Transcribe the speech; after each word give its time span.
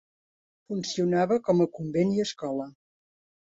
Funcionava 0.73 1.37
com 1.49 1.63
a 1.67 1.69
convent 1.77 2.17
i 2.17 2.25
escola. 2.27 2.69